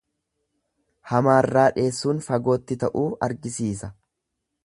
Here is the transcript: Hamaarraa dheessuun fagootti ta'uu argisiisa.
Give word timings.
Hamaarraa 1.09 1.65
dheessuun 1.75 2.23
fagootti 2.29 2.79
ta'uu 2.85 3.05
argisiisa. 3.29 3.93